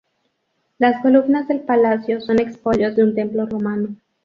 Las 0.79 0.99
columnas 1.03 1.47
del 1.47 1.59
palacio 1.59 2.21
son 2.21 2.39
expolios 2.39 2.95
de 2.95 3.03
un 3.03 3.13
templo 3.13 3.45
romano. 3.45 3.95